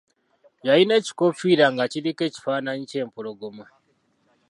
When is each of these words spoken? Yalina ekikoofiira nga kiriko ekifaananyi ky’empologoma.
Yalina 0.67 0.93
ekikoofiira 0.99 1.65
nga 1.73 1.83
kiriko 1.91 2.21
ekifaananyi 2.25 2.85
ky’empologoma. 2.89 3.65